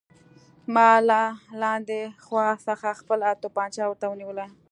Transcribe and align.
ما 0.73 0.89
له 1.09 1.21
لاندې 1.61 1.99
خوا 2.23 2.47
څخه 2.67 2.89
خپله 2.99 3.27
توپانچه 3.41 3.81
ورته 3.87 4.05
ونیوله 4.09 4.45